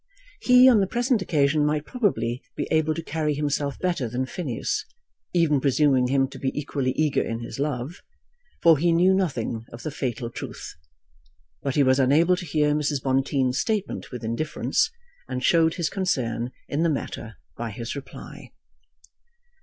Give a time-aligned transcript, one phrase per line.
[0.39, 4.83] He on the present occasion might probably be able to carry himself better than Phineas,
[5.31, 8.01] even presuming him to be equally eager in his love,
[8.63, 10.73] for he knew nothing of the fatal truth.
[11.61, 13.03] But he was unable to hear Mrs.
[13.03, 14.89] Bonteen's statement with indifference,
[15.27, 18.53] and showed his concern in the matter by his reply.